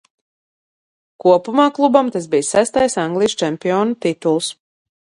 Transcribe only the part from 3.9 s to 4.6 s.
tituls.